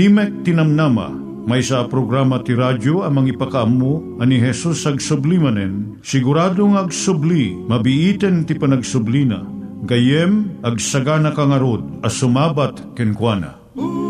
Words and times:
Timek 0.00 0.48
Tinamnama, 0.48 1.12
may 1.44 1.60
sa 1.60 1.84
programa 1.84 2.40
ti 2.40 2.56
radyo 2.56 3.04
amang 3.04 3.28
ipakaamu 3.28 4.16
ani 4.16 4.40
Jesus 4.40 4.88
ag 4.88 4.96
sublimanen, 4.96 6.00
siguradong 6.00 6.80
ag 6.80 6.88
subli, 6.88 7.52
mabiiten 7.52 8.48
ti 8.48 8.56
panagsublina, 8.56 9.44
gayem 9.84 10.56
ag 10.64 10.80
sagana 10.80 11.36
kangarod 11.36 11.84
as 12.00 12.16
sumabat 12.16 12.80
kenkwana. 12.96 13.60
umay 13.76 14.09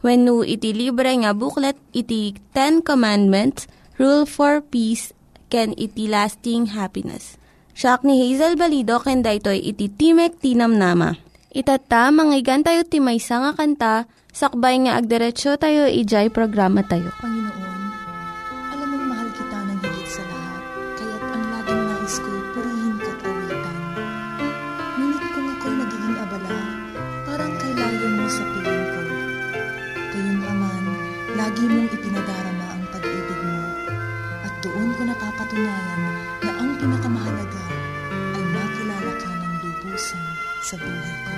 When 0.00 0.24
no 0.24 0.40
iti 0.40 0.72
libre 0.72 1.12
nga 1.12 1.36
booklet, 1.36 1.76
iti 1.92 2.32
Ten 2.56 2.80
Commandments, 2.80 3.68
Rule 4.00 4.24
for 4.24 4.64
Peace, 4.64 5.12
can 5.52 5.76
iti 5.76 6.08
lasting 6.08 6.72
happiness. 6.72 7.36
Siya 7.76 8.00
ni 8.00 8.16
Hazel 8.24 8.56
Balido, 8.56 8.96
ken 9.04 9.20
daytoy 9.20 9.60
iti 9.60 9.92
Timek 9.92 10.40
Tinam 10.40 10.80
Nama. 10.80 11.16
Itata, 11.50 12.08
manggigan 12.14 12.62
tayo 12.64 12.86
timaysa 12.86 13.42
nga 13.42 13.52
kanta, 13.52 13.94
sakbay 14.30 14.78
nga 14.86 14.96
agderetsyo 14.96 15.58
tayo, 15.58 15.90
ijay 15.90 16.30
programa 16.30 16.80
tayo. 16.86 17.10
Panginoon, 17.18 17.82
alam 18.70 18.88
mong 18.88 19.06
mahal 19.10 19.28
kita 19.34 19.58
ng 19.58 19.78
higit 19.82 20.08
sa 20.08 20.22
lahat, 20.30 20.62
kaya't 20.96 21.24
ang 21.34 21.44
laging 21.50 21.82
nais 21.90 22.16
ko'y 22.22 22.39
lagi 31.60 31.76
mong 31.76 31.92
ipinadarama 31.92 32.66
ang 32.72 32.84
pag-ibig 32.88 33.40
mo, 33.44 33.60
at 34.48 34.54
doon 34.64 34.96
ko 34.96 35.04
napapatunayan 35.04 36.00
na 36.40 36.56
ang 36.56 36.72
pinakamahalaga 36.80 37.64
ay 38.32 38.44
makilala 38.48 39.12
ka 39.20 39.28
ng 39.28 39.54
lubusan 39.68 40.24
sa 40.64 40.80
buhay 40.80 41.16
ko. 41.20 41.32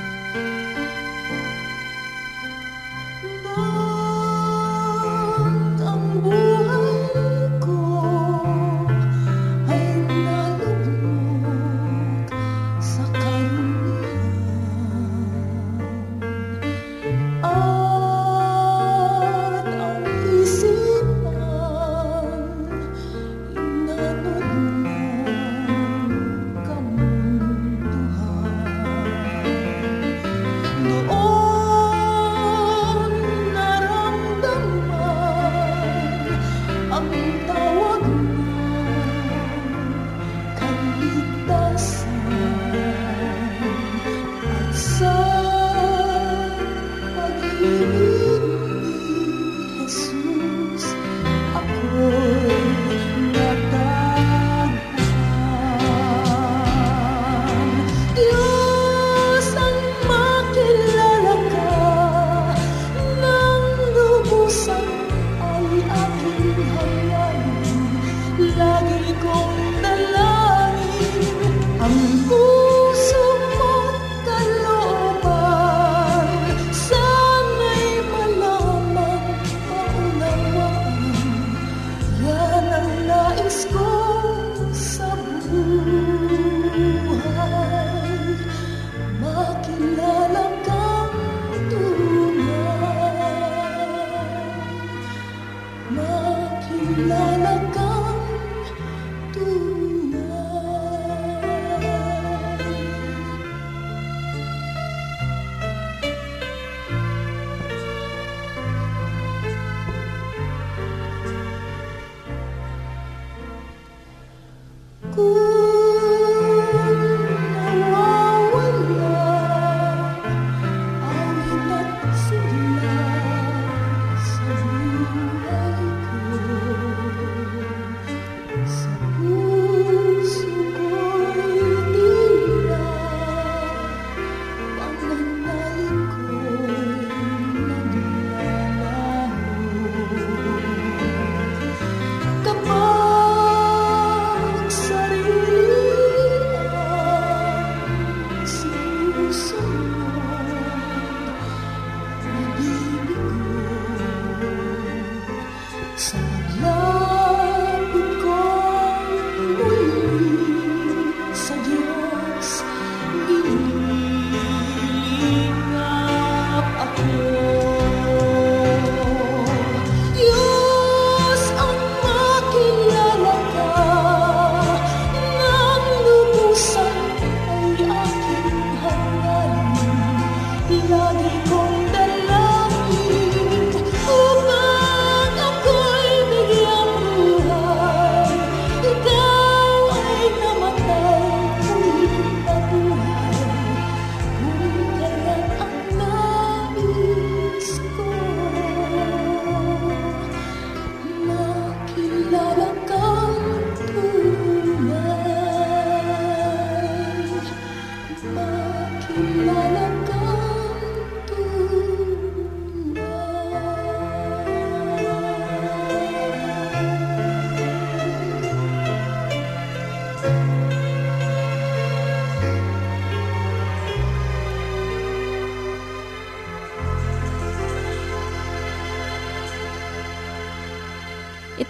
Kung 115.13 115.62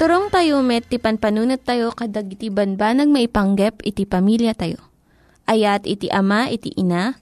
Maturong 0.03 0.35
tayo 0.35 0.67
met, 0.67 0.83
ti 0.91 0.99
panpanunat 0.99 1.63
tayo 1.63 1.95
kadag 1.95 2.27
iti 2.27 2.51
banbanag 2.51 3.07
maipanggep 3.07 3.87
iti 3.87 4.03
pamilya 4.03 4.51
tayo. 4.51 4.83
Ayat 5.47 5.87
iti 5.87 6.11
ama, 6.11 6.51
iti 6.51 6.75
ina, 6.75 7.15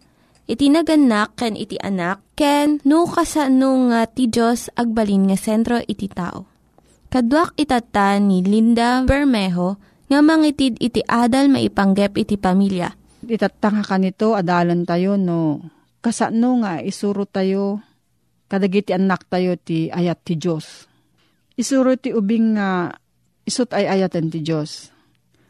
iti 0.49 0.73
naganak, 0.73 1.37
ken 1.37 1.61
iti 1.61 1.77
anak, 1.77 2.25
ken 2.41 2.81
no, 2.89 3.05
kasano 3.05 3.93
nga 3.93 4.09
ti 4.09 4.33
Diyos 4.33 4.73
agbalin 4.73 5.29
nga 5.29 5.37
sentro 5.37 5.77
iti 5.77 6.09
tao. 6.09 6.49
Kaduak 7.13 7.53
itata 7.61 8.17
ni 8.17 8.41
Linda 8.41 9.05
Bermejo 9.05 9.77
nga 10.09 10.25
mangitid 10.25 10.81
iti 10.81 11.05
adal 11.05 11.53
maipanggep 11.53 12.17
iti 12.17 12.41
pamilya. 12.41 12.97
Itatanga 13.29 13.85
ka 13.85 14.01
nito, 14.01 14.33
adalan 14.33 14.89
tayo 14.89 15.21
no, 15.21 15.69
kasano 16.01 16.65
nga 16.65 16.81
isuro 16.81 17.29
tayo, 17.29 17.85
kadagiti 18.49 18.97
anak 18.97 19.29
tayo 19.29 19.61
ti 19.61 19.93
ayat 19.93 20.25
ti 20.25 20.41
Diyos 20.41 20.89
Isuro 21.61 21.93
ti 22.01 22.17
ubing 22.17 22.57
nga 22.57 22.89
isut 23.45 23.69
ay 23.77 23.85
ayatan 23.85 24.33
ti 24.33 24.41
Diyos. 24.41 24.89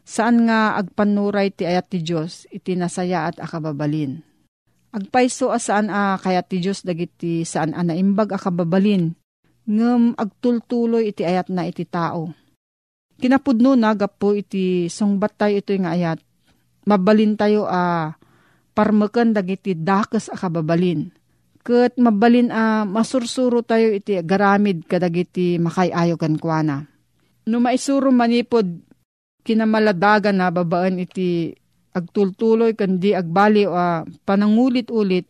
Saan 0.02 0.42
nga 0.50 0.74
agpanuray 0.74 1.54
ti 1.54 1.62
ayat 1.62 1.86
ti 1.86 2.02
Diyos, 2.02 2.50
iti 2.50 2.74
nasaya 2.74 3.30
at 3.30 3.38
akababalin. 3.38 4.18
Agpaiso 4.90 5.54
asaan 5.54 5.86
a 5.86 6.18
kayat 6.18 6.50
ti 6.50 6.58
Diyos 6.58 6.82
dagiti 6.82 7.46
saan 7.46 7.78
a 7.78 7.86
naimbag 7.86 8.34
akababalin, 8.34 9.14
ngem 9.70 10.18
agtultuloy 10.18 11.14
iti 11.14 11.22
ayat 11.22 11.46
na 11.46 11.70
iti 11.70 11.86
tao. 11.86 12.34
Kinapudno 13.22 13.78
na 13.78 13.94
gapo 13.94 14.34
iti 14.34 14.90
sungbat 14.90 15.38
tayo 15.38 15.62
ito 15.62 15.70
nga 15.78 15.94
ayat, 15.94 16.18
mabalin 16.90 17.38
tayo 17.38 17.70
a 17.70 18.18
parmeken 18.74 19.30
dagiti 19.30 19.78
dakes 19.78 20.26
akababalin 20.26 21.19
Kat 21.60 21.92
mabalin 22.00 22.48
a 22.48 22.82
uh, 22.82 22.84
masursuro 22.88 23.60
tayo 23.60 23.92
iti 23.92 24.16
garamid 24.24 24.88
kadagiti 24.88 25.60
makayayo 25.60 26.16
kan 26.16 26.40
kuana. 26.40 26.88
No 27.44 27.60
maisuro 27.60 28.08
manipod 28.08 28.80
kinamaladagan 29.44 30.40
na 30.40 30.48
babaan 30.48 31.04
iti 31.04 31.52
agtultuloy 31.92 32.72
kandi 32.72 33.12
agbali 33.12 33.68
o 33.68 33.76
uh, 33.76 34.08
panangulit-ulit 34.24 35.28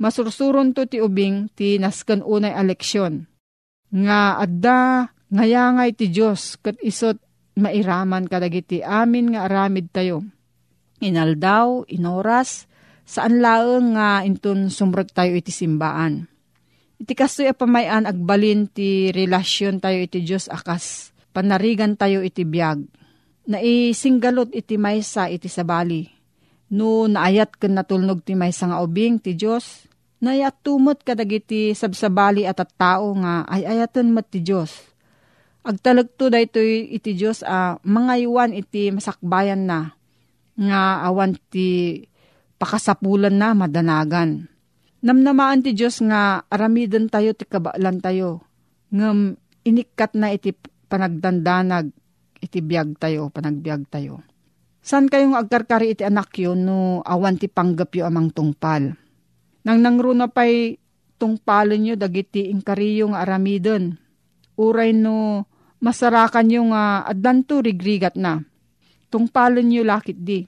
masursuron 0.00 0.72
to 0.72 0.88
ti 0.88 0.96
ubing 0.96 1.52
ti 1.52 1.76
naskan 1.76 2.24
unay 2.24 2.56
eleksyon. 2.56 3.28
Nga 3.92 4.20
adda 4.40 4.80
ngayangay 5.28 5.92
ti 5.92 6.08
Diyos 6.08 6.56
kat 6.56 6.80
isot 6.80 7.20
mairaman 7.60 8.24
kadagiti 8.24 8.80
amin 8.80 9.36
nga 9.36 9.44
aramid 9.44 9.92
tayo. 9.92 10.24
Inaldaw, 11.00 11.88
inoras, 11.88 12.68
saan 13.06 13.42
laeng 13.42 13.96
nga 13.96 14.22
intun 14.22 14.72
sumrot 14.72 15.10
tayo 15.12 15.36
iti 15.36 15.50
simbaan. 15.50 16.30
Iti 17.00 17.16
kastoy 17.16 17.48
pamayan 17.56 18.04
agbalin 18.04 18.68
ti 18.68 19.08
relasyon 19.08 19.80
tayo 19.80 20.04
iti 20.04 20.20
Diyos 20.20 20.52
akas 20.52 21.10
panarigan 21.32 21.96
tayo 21.96 22.20
iti 22.20 22.44
biyag. 22.44 22.84
Naisinggalot 23.48 24.52
iti 24.52 24.76
maysa 24.76 25.32
iti 25.32 25.48
sabali. 25.48 26.06
No 26.70 27.10
naayat 27.10 27.58
ken 27.58 27.74
natulnog 27.74 28.22
ti 28.22 28.38
maysa 28.38 28.70
nga 28.70 28.78
ubing 28.78 29.18
ti 29.18 29.34
Diyos, 29.34 29.90
nayat 30.22 30.62
tumot 30.62 31.02
kadagiti 31.02 31.74
sabsabali 31.74 32.46
at 32.46 32.62
at 32.62 32.70
tao 32.78 33.16
nga 33.18 33.42
ay 33.48 33.66
ayaton 33.66 34.14
mat 34.14 34.30
ti 34.30 34.44
Diyos. 34.44 34.70
Agtalagto 35.66 36.30
daytoy 36.30 36.94
iti 36.94 37.16
Diyos 37.16 37.42
a 37.42 37.74
uh, 37.74 37.82
mangaywan 37.82 38.54
iti 38.54 38.92
masakbayan 38.94 39.66
na 39.66 39.92
nga 40.56 41.04
awan 41.08 41.36
ti 41.50 42.00
pakasapulan 42.60 43.32
na 43.32 43.56
madanagan. 43.56 44.44
Namnamaan 45.00 45.64
ti 45.64 45.72
Diyos 45.72 46.04
nga 46.04 46.44
aramiden 46.52 47.08
tayo 47.08 47.32
ti 47.32 47.48
kabaalan 47.48 48.04
tayo. 48.04 48.44
Ngam 48.92 49.32
inikat 49.64 50.12
na 50.12 50.28
iti 50.36 50.52
panagdandanag 50.92 51.88
iti 52.44 52.60
biyag 52.60 53.00
tayo, 53.00 53.32
panagbiag 53.32 53.88
tayo. 53.88 54.20
San 54.84 55.08
kayong 55.08 55.36
agkarkari 55.36 55.96
iti 55.96 56.04
anak 56.04 56.36
yun 56.36 56.68
no 56.68 57.00
awan 57.04 57.40
ti 57.40 57.48
panggap 57.48 57.96
yu 57.96 58.04
amang 58.04 58.28
tungpal? 58.28 58.92
Nang 59.64 59.78
nangruna 59.80 60.28
pa'y 60.28 60.76
tungpalin 61.20 61.80
nyo 61.84 61.94
dagiti 61.96 62.48
inkariyo 62.48 63.12
nga 63.12 63.24
aramiden. 63.24 63.96
Uray 64.60 64.92
no 64.92 65.48
masarakan 65.80 66.48
yung 66.52 66.70
uh, 66.76 67.04
adlanto 67.08 67.60
rigrigat 67.64 68.16
na. 68.16 68.40
Tungpalin 69.12 69.68
nyo 69.68 69.84
lakit 69.84 70.16
di 70.16 70.44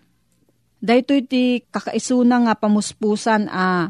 Dahito 0.83 1.15
iti 1.15 1.62
kakaisuna 1.62 2.43
nga 2.43 2.59
pamuspusan 2.59 3.47
a 3.47 3.55
ah, 3.55 3.85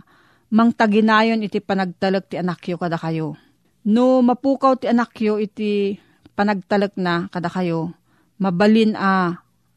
mang 0.53 0.77
taginayon 0.77 1.41
iti 1.41 1.65
panagtalag 1.65 2.29
ti 2.29 2.37
anakyo 2.37 2.77
kada 2.77 3.01
kayo. 3.01 3.41
No 3.89 4.21
mapukaw 4.21 4.77
ti 4.77 4.93
anakyo 4.93 5.41
iti 5.41 5.97
panagtalag 6.37 6.93
na 7.01 7.33
kada 7.33 7.49
kayo, 7.49 7.97
mabalin 8.37 8.93
a 8.93 9.01
ah, 9.01 9.29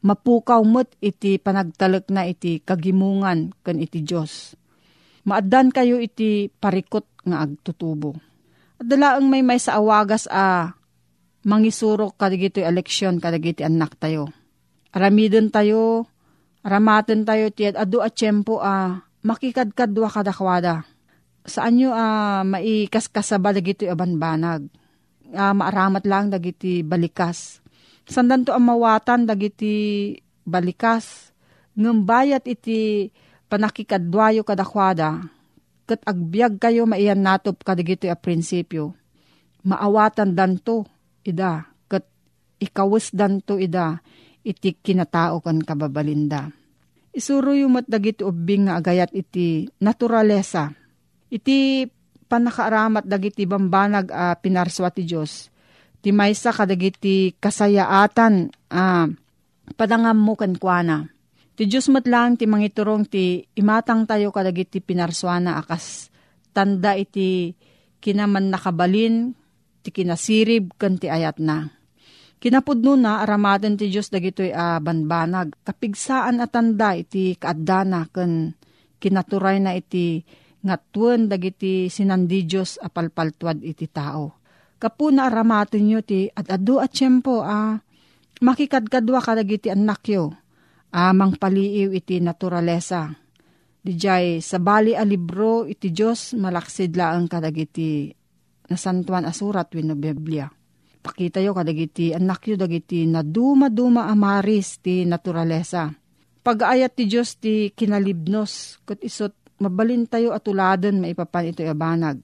mapukaw 0.04 0.60
mo't 0.60 0.92
iti 1.00 1.40
panagtalag 1.40 2.04
na 2.12 2.28
iti 2.28 2.60
kagimungan 2.60 3.56
kan 3.64 3.80
iti 3.80 4.04
Diyos. 4.04 4.52
Maaddan 5.24 5.72
kayo 5.72 5.96
iti 5.96 6.52
parikot 6.52 7.08
nga 7.24 7.48
agtutubo. 7.48 8.12
At 8.76 8.92
dalaang 8.92 9.24
may 9.32 9.40
may 9.40 9.56
sa 9.56 9.80
awagas 9.80 10.28
a 10.28 10.36
ah, 10.36 10.64
mangisurok 11.48 12.20
kadagito 12.20 12.60
eleksyon 12.60 13.24
kadagiti 13.24 13.64
anak 13.64 13.96
tayo. 13.96 14.28
Aramidon 14.92 15.48
tayo 15.48 16.12
Ramaten 16.66 17.22
tayo 17.22 17.46
tiyat 17.54 17.78
adu 17.78 18.02
at 18.02 18.18
tiyempo 18.18 18.58
a 18.58 18.66
uh, 18.66 18.90
makikadkadwa 19.22 20.10
kadakwada. 20.10 20.82
Saan 21.46 21.78
nyo 21.78 21.94
uh, 21.94 22.42
maikaskasaba 22.42 23.54
dagito 23.54 23.86
abanbanag. 23.86 24.66
Uh, 25.30 25.54
maaramat 25.54 26.02
lang 26.10 26.26
dagiti 26.26 26.82
balikas. 26.82 27.62
Sandan 28.02 28.42
to 28.42 28.50
ang 28.50 28.66
mawatan 28.66 29.30
dagiti 29.30 30.18
balikas. 30.42 31.30
Ngambayat 31.78 32.42
iti 32.50 33.14
panakikadwayo 33.46 34.42
kadakwada. 34.42 35.22
Kat 35.86 36.02
agbyag 36.02 36.58
kayo 36.58 36.82
maiyan 36.82 37.22
natop 37.22 37.62
kadagito 37.62 38.10
a 38.10 38.18
prinsipyo. 38.18 38.90
Maawatan 39.62 40.34
danto 40.34 40.82
ida. 41.22 41.70
Kat 41.86 42.02
ikawis 42.58 43.14
danto 43.14 43.54
ida 43.54 44.02
iti 44.46 44.78
kinatao 44.78 45.42
kan 45.42 45.58
kababalinda. 45.58 46.54
Isuro 47.10 47.50
yung 47.50 47.82
matdagiti 47.82 48.22
ubing 48.22 48.70
nga 48.70 48.78
agayat 48.78 49.10
iti 49.10 49.66
naturalesa. 49.82 50.70
Iti 51.26 51.82
panakaaramat 52.30 53.02
dagiti 53.02 53.42
bambanag 53.42 54.14
a 54.14 54.30
uh, 54.30 54.34
pinarswa 54.38 54.94
ti 54.94 55.02
Diyos. 55.02 55.50
Ti 55.98 56.14
maysa 56.14 56.54
kadagiti 56.54 57.34
kasayaatan 57.42 58.54
a 58.70 58.82
uh, 58.82 59.06
padangam 59.74 60.14
mo 60.14 60.38
kankwana. 60.38 61.10
Ti 61.56 61.66
Diyos 61.66 61.90
matlang 61.90 62.38
ti 62.38 62.46
mangiturong 62.46 63.08
ti 63.08 63.42
imatang 63.58 64.06
tayo 64.06 64.30
kadagiti 64.30 64.78
pinarswana 64.78 65.58
akas 65.58 66.12
tanda 66.52 66.94
iti 66.94 67.56
kinaman 67.98 68.52
nakabalin 68.52 69.32
ti 69.80 69.88
kinasirib 69.88 70.76
kan 70.76 71.00
ti 71.00 71.08
ayat 71.08 71.40
na 71.40 71.75
Kinapudno 72.36 73.00
na 73.00 73.24
aramadan 73.24 73.80
ti 73.80 73.88
Diyos 73.88 74.12
dagitoy 74.12 74.52
a 74.52 74.76
uh, 74.76 74.78
banbanag. 74.84 75.56
Kapigsaan 75.64 76.44
at 76.44 76.52
tanda 76.52 76.92
iti 76.92 77.32
kaadana 77.32 78.04
ken 78.12 78.52
kinaturay 79.00 79.56
na 79.56 79.72
iti 79.72 80.20
ngatuan 80.60 81.32
dagiti 81.32 81.88
sinandi 81.88 82.44
Diyos 82.44 82.76
apalpaltuad 82.76 83.64
iti 83.64 83.88
tao. 83.88 84.36
Kapuna 84.76 85.32
aramatin 85.32 85.88
nyo 85.88 86.04
ti 86.04 86.28
at 86.28 86.52
adu 86.52 86.76
at 86.76 86.92
tiyempo 86.92 87.40
a 87.40 87.72
uh, 87.72 87.80
makikadkadwa 88.44 89.24
kadagiti 89.24 89.72
anak 89.72 90.04
yo. 90.04 90.36
Amang 90.92 91.40
paliiw 91.40 91.88
iti 91.96 92.20
naturalesa. 92.20 93.16
Dijay 93.80 94.44
sa 94.44 94.60
bali 94.60 94.92
a 94.92 95.08
libro 95.08 95.64
iti 95.64 95.88
Diyos 95.88 96.36
malaksid 96.36 96.92
laang 97.00 97.32
kadagiti 97.32 98.12
nasantuan 98.68 99.24
asurat 99.24 99.72
wino 99.72 99.96
Biblia 99.96 100.52
pakita 101.06 101.38
yo 101.38 101.54
kadagiti 101.54 102.10
anak 102.10 102.50
yo 102.50 102.58
dagiti 102.58 103.06
na 103.06 103.22
duma-duma 103.22 104.10
amaris 104.10 104.82
ti 104.82 105.06
naturalesa. 105.06 105.94
Pag-ayat 106.42 106.98
ti 106.98 107.06
Diyos 107.06 107.38
ti 107.38 107.70
kinalibnos, 107.70 108.82
kat 108.82 108.98
isot 109.06 109.30
mabalin 109.62 110.10
tayo 110.10 110.34
atuladan 110.34 110.98
maipapan 110.98 111.54
ito 111.54 111.62
abanag. 111.62 112.18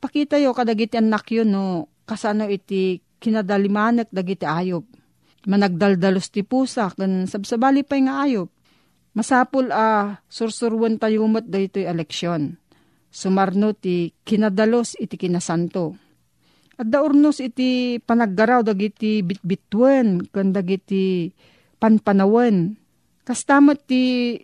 Pakita 0.00 0.40
yo 0.40 0.56
kadagiti 0.56 0.96
anak 0.96 1.28
yo 1.28 1.44
no 1.44 1.92
kasano 2.08 2.48
iti 2.48 3.04
kinadalimanek 3.20 4.08
dagiti 4.08 4.48
ayop. 4.48 4.88
Managdaldalos 5.44 6.32
ti 6.32 6.40
pusa 6.40 6.88
kan 6.96 7.28
sabsabali 7.28 7.84
pa 7.84 8.00
nga 8.00 8.24
ayop. 8.24 8.48
Masapul 9.12 9.68
a 9.68 9.76
uh, 9.76 10.04
sursurwan 10.24 10.96
tayo 10.96 11.28
mat 11.28 11.44
daytoy 11.44 11.84
eleksyon. 11.84 12.56
Sumarno 13.12 13.76
ti 13.76 14.16
kinadalos 14.24 14.96
iti 14.96 15.20
kinasanto 15.20 16.01
at 16.82 16.90
daurnos 16.90 17.38
iti 17.38 18.02
panaggaraw 18.02 18.66
dagiti 18.66 19.22
bitbitwen 19.22 20.26
ken 20.34 20.50
dagiti 20.50 21.30
panpanawen. 21.78 22.74
Kastamat 23.22 23.86
ti 23.86 24.34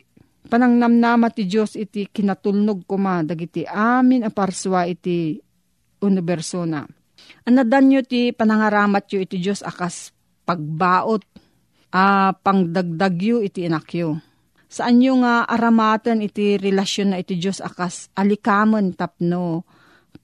panangnamnama 0.46 1.34
ti 1.34 1.50
Dios 1.50 1.74
iti 1.74 2.06
kinatulnog 2.06 2.86
kuma 2.86 3.26
dagiti 3.26 3.66
amin 3.66 4.22
a 4.22 4.30
parswa 4.30 4.86
iti 4.86 5.34
universo 5.98 6.62
na. 6.62 6.86
Anadan 7.42 7.90
nyo 7.90 8.06
ti 8.06 8.30
panangaramat 8.30 9.10
yu 9.10 9.18
iti 9.26 9.42
Diyos 9.42 9.66
akas 9.66 10.14
pagbaot, 10.46 11.26
a 11.90 12.30
pangdagdag 12.30 13.18
yu 13.18 13.42
iti 13.42 13.66
inak 13.66 13.90
yu. 13.98 14.14
Saan 14.70 15.02
nyo 15.02 15.26
nga 15.26 15.42
aramatan 15.42 16.22
iti 16.22 16.54
relasyon 16.54 17.10
na 17.10 17.18
iti 17.18 17.34
Diyos 17.34 17.58
akas 17.58 18.14
alikaman 18.14 18.94
tapno 18.94 19.66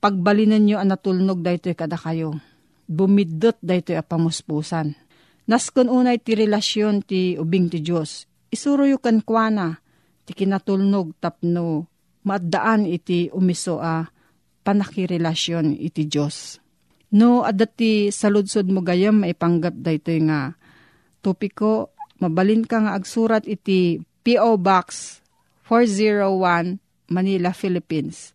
pagbalinan 0.05 0.61
nyo 0.61 0.77
ang 0.77 0.93
natulnog 0.93 1.41
daytoy 1.41 1.73
kada 1.73 1.97
kayo. 1.97 2.37
Bumidot 2.85 3.57
daytoy 3.65 3.97
a 3.97 4.05
pamuspusan. 4.05 4.93
Naskon 5.49 5.89
unay 5.89 6.21
ti 6.21 6.37
relasyon 6.37 7.01
ti 7.01 7.33
ubing 7.41 7.73
ti 7.73 7.81
Diyos. 7.81 8.29
Isuro 8.53 8.85
yu 8.85 9.01
kan 9.01 9.25
kwana 9.25 9.81
ti 10.29 10.37
kinatulnog 10.37 11.17
tapno 11.17 11.89
maddaan 12.21 12.85
iti 12.85 13.33
umiso 13.33 13.81
a 13.81 14.05
panakirelasyon 14.61 15.73
iti 15.73 16.05
Diyos. 16.05 16.61
No, 17.09 17.41
adati 17.41 18.13
saludsod 18.13 18.69
mo 18.69 18.85
gayam 18.85 19.25
maipanggap 19.25 19.73
daytoy 19.73 20.21
nga 20.29 20.53
topiko 21.25 21.97
mabalin 22.21 22.61
ka 22.61 22.77
nga 22.77 22.93
agsurat 22.93 23.41
iti 23.49 24.05
P.O. 24.21 24.61
Box 24.61 25.17
401 25.65 26.77
Manila, 27.09 27.57
Philippines. 27.57 28.34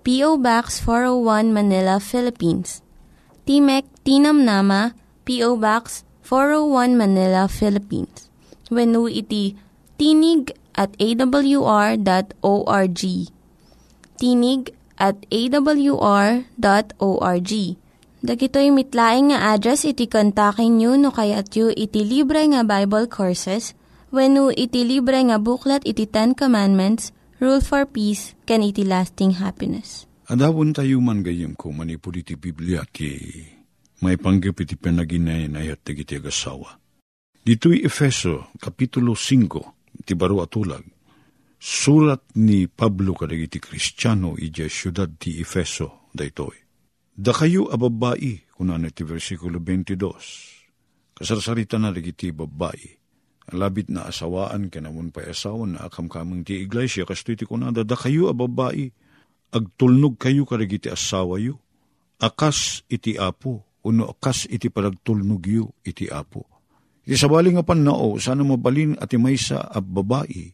P.O. 0.00 0.40
Box 0.40 0.80
401 0.80 1.52
Manila, 1.52 2.00
Philippines. 2.00 2.80
Timek 3.44 3.84
Tinam 4.00 4.48
Nama, 4.48 4.96
P.O. 5.28 5.60
Box 5.60 6.08
401 6.24 6.96
Manila, 6.96 7.44
Philippines. 7.48 8.28
When 8.72 8.96
iti 9.10 9.56
tinig 10.00 10.56
at 10.72 10.96
awr.org. 10.96 13.02
Tinig 14.16 14.72
at 15.00 15.16
awr.org 15.28 17.52
Dagitoy 18.20 18.68
mitlaing 18.68 19.32
nga 19.32 19.56
address 19.56 19.88
iti 19.88 20.04
kontakin 20.04 20.76
nyo 20.76 20.92
no 21.00 21.08
kayat 21.08 21.56
yu 21.56 21.72
iti 21.72 22.04
libre 22.04 22.44
nga 22.52 22.60
Bible 22.60 23.08
Courses 23.08 23.72
when 24.12 24.36
iti 24.52 24.84
libre 24.84 25.16
nga 25.24 25.40
buklat 25.40 25.80
iti 25.88 26.04
Ten 26.04 26.36
Commandments, 26.36 27.16
Rule 27.40 27.64
for 27.64 27.88
Peace, 27.88 28.36
can 28.44 28.60
iti 28.60 28.84
lasting 28.84 29.40
happiness. 29.40 30.04
Adawon 30.28 30.76
tayo 30.76 31.00
man 31.00 31.24
gayem 31.24 31.56
ko 31.56 31.72
manipod 31.72 32.20
iti 32.20 32.36
Biblia 32.36 32.84
ti 32.84 33.16
may 34.04 34.20
panggap 34.20 34.60
iti 34.60 34.76
panaginayan 34.76 35.56
ayat 35.56 35.80
ti 35.80 35.96
iti 35.96 36.20
agasawa. 36.20 36.76
Dito'y 37.40 37.80
Efeso, 37.80 38.52
Kapitulo 38.60 39.16
5, 39.16 40.04
ti 40.04 40.12
baro 40.12 40.44
atulag. 40.44 40.84
Surat 41.56 42.36
ni 42.36 42.68
Pablo 42.68 43.16
kadag 43.16 43.40
iti 43.40 43.56
Kristiyano 43.56 44.36
iti 44.36 44.68
syudad 44.68 45.08
ti 45.16 45.40
Efeso, 45.40 46.12
daytoy 46.12 46.60
Da 47.16 47.32
kayo 47.32 47.72
ababai, 47.72 48.52
kunan 48.52 48.84
iti 48.84 49.00
versikulo 49.00 49.56
22. 49.56 51.16
Kasarsarita 51.16 51.80
na 51.80 51.88
iti 51.96 52.36
babae. 52.36 52.99
Alabit 53.50 53.90
na 53.90 54.06
asawaan 54.06 54.70
kanamun 54.70 55.10
pa 55.10 55.26
asawan 55.26 55.74
na 55.74 55.90
akam 55.90 56.06
ti 56.46 56.62
iglesia 56.62 57.02
kasto 57.02 57.34
iti 57.34 57.42
kunada. 57.46 57.82
Da 57.82 57.98
kayo 57.98 58.30
ababai, 58.30 58.94
agtulnog 59.50 60.16
kayo 60.22 60.46
karag 60.46 60.70
iti 60.70 60.86
asawa 60.86 61.42
yu. 61.42 61.58
Akas 62.20 62.86
iti 62.86 63.18
apo, 63.18 63.64
uno 63.82 64.06
akas 64.12 64.46
iti 64.46 64.70
paragtulnog 64.70 65.42
yu 65.46 65.66
iti 65.82 66.06
apo. 66.06 66.46
Iti 67.02 67.16
sabali 67.18 67.50
nga 67.56 67.66
panao, 67.66 68.20
sana 68.20 68.44
mabalin 68.46 68.94
at 69.00 69.10
maysa 69.16 69.66
ab 69.66 69.88
babae, 69.88 70.52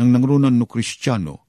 nang 0.00 0.08
nangrunan 0.08 0.56
no 0.56 0.64
kristyano, 0.64 1.44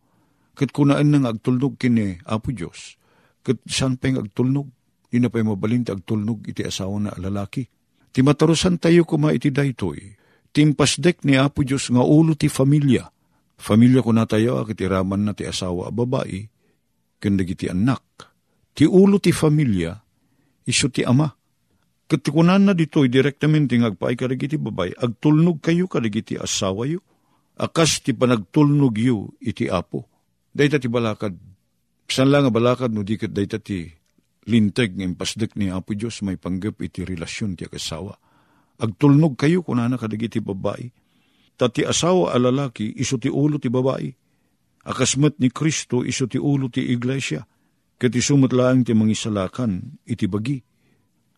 kat 0.54 0.76
kunaan 0.76 1.10
nang 1.10 1.26
agtulnog 1.26 1.80
kini 1.80 2.20
Apo 2.28 2.52
Diyos, 2.52 3.00
Kat 3.44 3.60
saan 3.68 4.00
pa 4.00 4.08
agtulnog? 4.08 4.72
Ina 5.14 5.28
pa 5.28 5.44
mabalinti 5.44 5.92
agtulnog 5.92 6.48
iti 6.48 6.64
asawa 6.64 6.98
na 6.98 7.12
lalaki. 7.20 7.68
Ti 8.10 8.24
matarusan 8.24 8.80
tayo 8.80 9.04
kuma 9.04 9.36
iti 9.36 9.52
daytoy. 9.52 10.00
Timpasdek 10.54 11.26
ni 11.26 11.34
Apo 11.34 11.66
Diyos 11.66 11.90
nga 11.90 12.06
ulo 12.06 12.38
ti 12.38 12.48
familia. 12.48 13.10
Familia 13.58 14.06
ko 14.06 14.14
na 14.14 14.30
tayo 14.30 14.62
akit 14.62 14.86
iraman 14.86 15.26
na 15.26 15.34
ti 15.34 15.50
asawa 15.50 15.90
a 15.90 15.92
babae. 15.92 16.46
Kandag 17.18 17.50
iti 17.58 17.66
anak. 17.66 18.04
Ti 18.74 18.86
ulo 18.86 19.18
ti 19.18 19.34
familia, 19.34 19.98
iso 20.66 20.90
ti 20.94 21.02
ama. 21.02 21.30
Katikunan 22.06 22.70
na 22.70 22.74
dito'y 22.78 23.10
direktamente 23.10 23.74
nga 23.80 23.90
agpaay 23.90 24.14
kadag 24.14 24.42
iti 24.42 24.58
babay, 24.62 24.94
agtulnog 24.94 25.62
kayo 25.64 25.90
kadag 25.90 26.14
iti 26.14 26.38
asawa 26.38 26.86
yo. 26.86 27.02
Akas 27.58 28.02
ti 28.06 28.14
panagtulnog 28.14 28.94
yo 28.98 29.34
iti 29.42 29.70
apo. 29.70 30.06
Dahil 30.54 30.78
ti 30.78 30.90
balakad 30.90 31.34
San 32.14 32.30
lang 32.30 32.46
nga 32.46 32.54
balakad 32.54 32.94
no 32.94 33.02
di 33.02 33.18
kat 33.18 33.34
dayta 33.34 33.58
ti 33.58 33.90
linteg 34.46 34.94
ng 35.00 35.18
pasdek 35.18 35.58
ni 35.58 35.74
Apo 35.74 35.98
Diyos 35.98 36.22
may 36.22 36.38
panggap 36.38 36.78
iti 36.84 37.02
relasyon 37.02 37.58
ti 37.58 37.66
akasawa. 37.66 38.14
Agtulnog 38.84 39.40
kayo 39.40 39.64
kung 39.64 39.80
na 39.80 39.96
kadagiti 39.96 40.44
babae. 40.44 40.92
Tati 41.56 41.88
asawa 41.88 42.36
a 42.36 42.38
lalaki 42.38 42.92
iso 43.00 43.16
ti 43.16 43.32
ulo 43.32 43.56
ti 43.56 43.72
babae. 43.72 44.12
Akasmat 44.84 45.40
ni 45.40 45.48
Kristo 45.48 46.04
iso 46.04 46.28
ti 46.28 46.36
ulo 46.36 46.68
ti 46.68 46.84
iglesia. 46.92 47.48
Kat 47.96 48.12
isumot 48.12 48.52
lang 48.52 48.84
ti 48.84 48.92
mangisalakan 48.92 50.04
iti 50.04 50.28
bagi. 50.28 50.60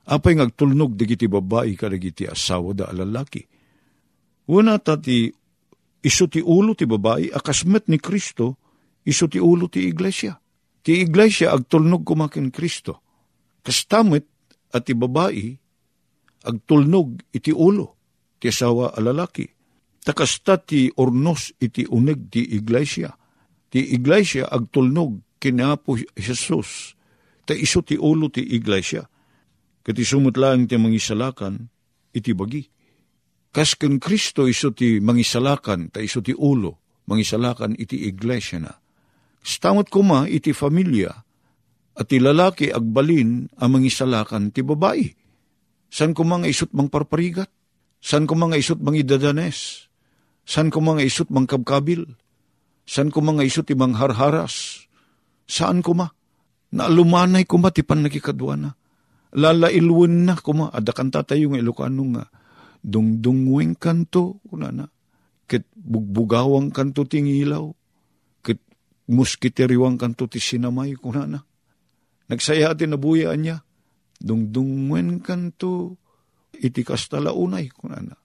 Apay 0.10 0.42
ngagtulnog 0.42 0.98
digiti 0.98 1.30
babae 1.30 1.78
kadagiti 1.78 2.26
asawa 2.26 2.74
da 2.74 2.90
lalaki. 2.90 3.46
Una 4.50 4.82
tati 4.82 5.30
iso 6.02 6.26
ti 6.26 6.42
ulo 6.42 6.74
ti 6.74 6.90
babae 6.90 7.30
akasmat 7.30 7.86
ni 7.94 8.02
Kristo 8.02 8.58
iso 9.06 9.30
ti 9.30 9.38
ulo 9.38 9.70
ti 9.70 9.86
iglesia 9.86 10.34
Ti 10.86 11.02
iglesia 11.02 11.50
agtulnog 11.50 12.06
kumakin 12.06 12.54
Kristo. 12.54 13.02
Kastamit 13.66 14.26
at 14.70 14.86
ti 14.86 14.94
babae 14.94 15.58
agtulnog 16.46 17.26
iti 17.34 17.50
ulo 17.50 17.98
ti 18.38 18.54
asawa 18.54 18.94
alalaki. 18.94 19.50
Takasta 20.06 20.62
ti 20.62 20.94
ornos 21.02 21.50
iti 21.58 21.90
uneg 21.90 22.30
ti 22.30 22.46
iglesia. 22.54 23.10
Ti 23.74 23.82
iglesia 23.82 24.46
agtulnog 24.46 25.42
kinapo 25.42 25.98
Jesus. 26.14 26.94
Ta 27.46 27.58
iso 27.58 27.82
ti 27.82 27.98
ulo 27.98 28.30
ti 28.30 28.46
iglesia. 28.46 29.02
Kati 29.82 30.02
sumutlaan 30.06 30.70
ti 30.70 30.78
mangisalakan 30.78 31.58
iti 32.14 32.32
bagi. 32.38 32.64
Kas 33.50 33.74
ken 33.74 33.98
Kristo 33.98 34.46
iso 34.46 34.70
ti 34.78 35.02
mangisalakan 35.02 35.90
ta 35.90 36.06
iso 36.06 36.22
ti 36.22 36.34
ulo 36.38 37.02
mangisalakan 37.10 37.78
iti 37.78 38.06
iglesia 38.10 38.62
na 38.62 38.74
Stamot 39.46 39.94
kuma 39.94 40.26
iti 40.26 40.58
familia, 40.58 41.14
at 41.94 42.10
ti 42.10 42.18
lalaki 42.18 42.74
agbalin 42.74 43.46
ang 43.62 43.78
mangisalakan 43.78 44.50
ti 44.50 44.66
babae. 44.66 45.06
San 45.96 46.12
ko 46.12 46.28
mga 46.28 46.52
isut 46.52 46.76
mang 46.76 46.92
parparigat? 46.92 47.48
San 48.04 48.28
ko 48.28 48.36
mga 48.36 48.60
isut 48.60 48.84
mang 48.84 49.00
idadanes? 49.00 49.88
San 50.44 50.68
ko 50.68 50.84
mga 50.84 51.08
isut 51.08 51.32
mang 51.32 51.48
kabkabil? 51.48 52.04
San 52.84 53.08
ko 53.16 53.24
mga 53.24 53.48
isut 53.48 53.72
ibang 53.72 53.96
harharas? 53.96 54.84
Saan 55.48 55.80
ko 55.80 55.96
ma? 55.96 56.12
Naalumanay 56.76 57.48
ko 57.48 57.64
ma 57.64 57.72
ti 57.72 57.88
pan 57.88 58.04
nakikadwana. 58.04 58.76
Lalailwin 59.40 60.28
na 60.28 60.36
ko 60.36 60.52
ma. 60.52 60.68
Adakan 60.68 61.16
tatayo 61.16 61.48
ng 61.48 61.64
Ilocano 61.64 62.04
nga. 62.20 62.28
Dungdungweng 62.84 63.80
kanto. 63.80 64.44
Kuna 64.52 64.76
na. 64.76 64.86
Kit 65.48 65.64
bugbugawang 65.80 66.76
kanto 66.76 67.08
tingilaw 67.08 67.72
muskitiriwang 69.06 70.02
kanto 70.02 70.26
ti 70.26 70.42
sinamay 70.42 70.98
kuna 70.98 71.30
na. 71.30 71.40
Nagsaya 72.26 72.74
ti 72.74 72.90
nabuyaan 72.90 73.42
niya. 73.42 73.58
Dungdungwen 74.20 75.20
kanto 75.20 76.00
iti 76.56 76.82
kastalaunay 76.82 77.68
kuna 77.72 78.00
na. 78.00 78.16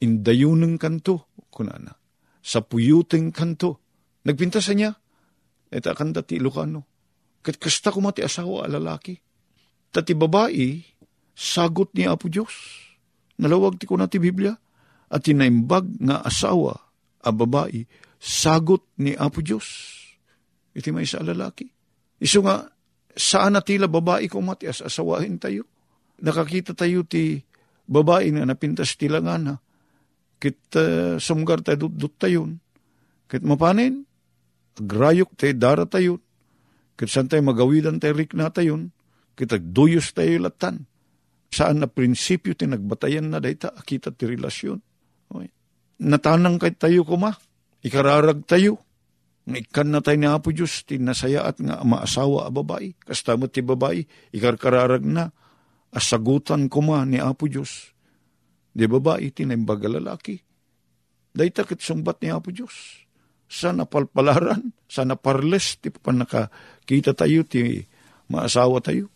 Indayuneng 0.00 0.78
kanto 0.80 1.30
kuna 1.50 1.76
na. 1.76 1.92
Sa 2.40 2.64
puyuteng 2.64 3.34
kanto. 3.34 3.82
Nagpintasan 4.24 4.76
niya. 4.80 4.90
Eta 5.70 5.92
kanta 5.94 6.24
ti 6.24 6.40
Ilocano. 6.40 6.86
Kat 7.40 7.56
kasta 7.56 7.92
ko 7.92 8.00
asawa 8.04 8.68
alalaki. 8.68 9.16
Tati 9.90 10.14
babae, 10.14 10.80
sagot 11.34 11.90
ni 11.96 12.06
Apo 12.06 12.30
Diyos. 12.30 12.52
Nalawag 13.40 13.80
ti 13.80 13.88
ko 13.88 13.98
ti 14.06 14.20
Biblia. 14.22 14.54
At 15.10 15.26
tinaimbag 15.26 15.98
nga 16.06 16.22
asawa 16.22 16.78
a 17.20 17.30
babae 17.34 17.84
sagot 18.20 18.84
ni 19.00 19.16
Apo 19.16 19.40
Diyos. 19.40 19.66
Iti 20.76 20.92
may 20.92 21.08
sa 21.08 21.24
lalaki. 21.24 21.66
Iso 22.20 22.44
nga, 22.44 22.68
saan 23.16 23.58
na 23.58 23.64
tila 23.64 23.90
babae 23.90 24.30
ko 24.30 24.42
matias 24.42 24.84
asawahin 24.84 25.38
tayo? 25.40 25.66
nakakita 26.20 26.76
tayo 26.76 27.02
ti 27.02 27.40
babae 27.88 28.30
nga 28.36 28.44
napintas 28.46 28.94
ti 28.94 29.08
langana. 29.08 29.58
Kit 30.40 30.72
uh, 30.76 31.20
sumgar 31.20 31.60
tayo 31.60 31.88
dut 31.88 32.16
tayon. 32.16 32.60
Kit 33.28 33.44
mapanin, 33.44 34.04
agrayok 34.76 35.36
tayo 35.36 35.52
dara 35.56 35.84
tayo. 35.84 36.20
Kit 36.96 37.08
saan 37.12 37.28
tayo 37.28 37.44
magawidan 37.44 38.00
tayo 38.00 38.16
rik 38.16 38.32
na 38.36 38.48
tayon. 38.48 38.92
Kit 39.36 39.52
agduyos 39.52 40.12
tayo 40.16 40.40
latan. 40.40 40.88
Saan 41.50 41.82
na 41.82 41.90
prinsipyo 41.90 42.54
ti 42.54 42.64
nagbatayan 42.70 43.26
na 43.26 43.42
dayta 43.42 43.74
akita 43.74 44.14
ti 44.14 44.24
relasyon. 44.28 44.78
Okay. 45.28 45.50
Natanang 46.00 46.56
kay 46.56 46.72
tayo 46.78 47.04
kuma, 47.04 47.34
ikararag 47.84 48.46
tayo. 48.46 48.80
Nga 49.48 49.58
ikan 49.66 49.88
na 49.88 50.04
tayo 50.04 50.18
ni 50.20 50.28
Apo 50.28 50.52
Diyos, 50.52 50.84
ti 50.84 51.00
nasayaat 51.00 51.64
nga 51.64 51.80
maasawa 51.80 52.48
a 52.48 52.50
babae. 52.52 52.92
Kastamot 53.00 53.52
ti 53.52 53.64
babae, 53.64 54.04
ikarkararag 54.36 55.04
na, 55.06 55.32
asagutan 55.90 56.68
kuma 56.68 57.02
ni 57.08 57.16
Apo 57.16 57.48
Diyos. 57.48 57.96
Di 58.70 58.84
babae, 58.84 59.32
tinimbaga 59.32 59.88
lalaki. 59.88 60.38
Dayta 61.32 61.64
kit 61.64 61.80
sumbat 61.80 62.20
ni 62.20 62.28
Apo 62.28 62.52
Diyos. 62.52 63.06
Sana 63.50 63.82
palpalaran, 63.82 64.70
sana 64.86 65.18
parles, 65.18 65.82
ti 65.82 65.90
pa 65.90 66.14
nakakita 66.14 67.16
tayo, 67.18 67.42
ti 67.42 67.82
maasawa 68.30 68.78
tayo. 68.78 69.10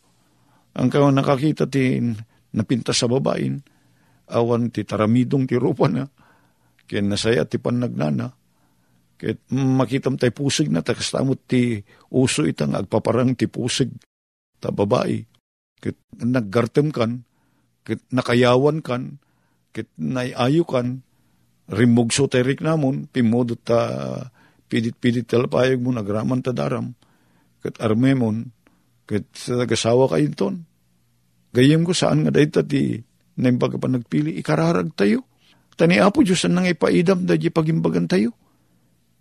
Ang 0.75 0.91
kayo 0.91 1.07
nakakita 1.15 1.71
ti 1.71 2.03
napinta 2.51 2.91
sa 2.91 3.07
babain, 3.07 3.63
awan 4.27 4.75
ti 4.75 4.83
taramidong 4.83 5.47
ti 5.47 5.55
rupa 5.55 5.87
na, 5.87 6.07
kaya 6.91 7.03
nasaya 7.03 7.47
ti 7.47 7.63
panagnana, 7.63 8.35
kaya 9.15 9.39
makitam 9.55 10.19
tay 10.19 10.35
pusig 10.35 10.69
na, 10.69 10.83
takastamot 10.83 11.39
ti 11.47 11.81
uso 12.11 12.43
itang 12.45 12.75
agpaparang 12.75 13.39
ti 13.39 13.47
pusig 13.47 13.91
ta 14.59 14.75
babae. 14.75 15.23
Kaya 15.79 15.95
naggartem 16.23 16.91
kan, 16.91 17.23
kaya 17.87 18.01
nakayawan 18.11 18.83
kan, 18.83 19.23
kaya 19.71 19.87
naiayo 19.99 20.67
kan, 20.67 21.03
rimugso 21.71 22.29
terik 22.29 22.61
namon, 22.61 23.09
timodo 23.09 23.57
ta 23.57 23.81
pidit-pidit 24.69 25.29
talapayag 25.29 25.79
mo, 25.81 25.95
nagraman 25.95 26.43
ta 26.43 26.51
daram, 26.51 26.93
kaya 27.63 27.73
armemon, 27.81 28.51
sa 29.33 29.61
nagasawa 29.61 30.09
kayo 30.11 30.29
ton. 30.33 30.55
Gayem 31.55 31.87
ko 31.87 31.95
saan 31.95 32.27
nga 32.27 32.33
dahita 32.35 32.67
ti 32.67 32.99
na 33.39 33.51
yung 33.51 33.59
pa 33.63 33.69
nagpili, 33.71 34.35
ikararag 34.43 34.95
tayo. 34.99 35.27
Tani 35.75 35.99
apo 35.99 36.23
Diyos 36.23 36.47
ang 36.47 36.55
nang 36.59 36.71
ipaidam 36.71 37.27
da 37.27 37.35
di 37.35 37.51
pagimbagan 37.51 38.07
tayo. 38.07 38.31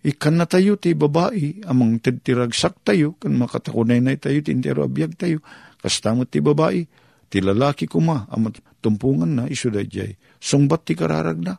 Ikan 0.04 0.36
na 0.36 0.44
tayo 0.44 0.76
ti 0.76 0.92
babae, 0.92 1.63
amang 1.63 1.96
titiragsak 2.04 2.84
tayo, 2.84 3.16
kan 3.16 3.39
makatakunay 3.39 4.04
na 4.04 4.20
tayo, 4.20 4.44
tintero 4.44 4.84
abiyag 4.84 5.16
tayo, 5.16 5.39
kastamot 5.80 6.28
ti 6.28 6.44
babae, 6.44 6.84
ti 7.32 7.39
lalaki 7.39 7.88
kuma, 7.88 8.28
amat 8.28 8.60
tumpungan 8.84 9.32
na, 9.32 9.44
iso 9.48 9.72
da 9.72 9.80
jay. 9.80 10.20
Sungbat 10.44 10.84
ti 10.84 11.00
kararag 11.00 11.39
na, 11.39 11.56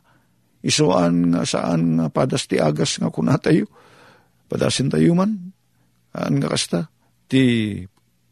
isuan 0.61 1.33
nga 1.33 1.41
saan 1.41 1.97
nga 1.97 2.13
padas 2.13 2.45
ti 2.45 2.61
agas 2.61 3.01
nga 3.01 3.09
kuna 3.09 3.41
tayo, 3.41 3.65
padasin 4.45 4.93
tayo 4.93 5.17
man, 5.17 5.49
aan 6.13 6.37
nga 6.37 6.53
kasta, 6.53 6.85
ti 7.25 7.81